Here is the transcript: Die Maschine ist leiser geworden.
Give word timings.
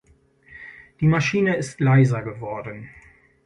Die 0.99 1.05
Maschine 1.05 1.57
ist 1.57 1.79
leiser 1.79 2.23
geworden. 2.23 2.89